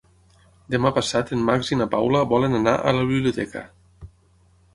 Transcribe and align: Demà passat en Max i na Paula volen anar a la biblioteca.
Demà 0.75 0.91
passat 0.95 1.29
en 1.37 1.43
Max 1.49 1.69
i 1.73 1.77
na 1.81 1.87
Paula 1.91 2.23
volen 2.33 2.57
anar 2.61 2.75
a 2.81 2.95
la 3.01 3.05
biblioteca. 3.11 3.65